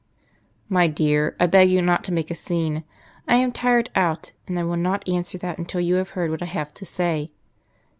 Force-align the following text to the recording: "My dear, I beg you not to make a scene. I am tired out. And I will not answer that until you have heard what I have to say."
"My 0.67 0.87
dear, 0.87 1.35
I 1.39 1.45
beg 1.45 1.69
you 1.69 1.79
not 1.79 2.03
to 2.05 2.11
make 2.11 2.31
a 2.31 2.33
scene. 2.33 2.83
I 3.27 3.35
am 3.35 3.51
tired 3.51 3.91
out. 3.93 4.31
And 4.47 4.57
I 4.57 4.63
will 4.63 4.75
not 4.75 5.07
answer 5.07 5.37
that 5.37 5.59
until 5.59 5.79
you 5.79 5.93
have 5.97 6.09
heard 6.17 6.31
what 6.31 6.41
I 6.41 6.45
have 6.45 6.73
to 6.73 6.85
say." 6.85 7.29